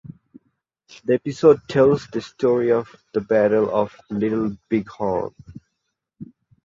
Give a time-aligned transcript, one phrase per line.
[1.03, 5.35] The episode tells the story of the Battle of Little Bighorn.